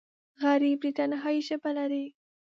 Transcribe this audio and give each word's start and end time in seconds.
غریب 0.43 0.77
د 0.83 0.85
تنهایۍ 0.97 1.39
ژبه 1.47 1.71
لري 1.77 2.05